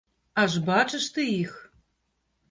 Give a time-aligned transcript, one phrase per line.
[0.43, 1.51] Аж бачыш ты іх!